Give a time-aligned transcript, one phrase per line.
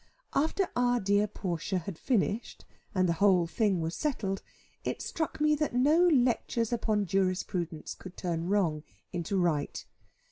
[0.33, 2.65] After our dear Portia had finished,
[2.95, 4.41] and the whole thing was settled,
[4.83, 8.81] it struck me that no lectures upon jurisprudence could turn wrong
[9.13, 9.85] into right.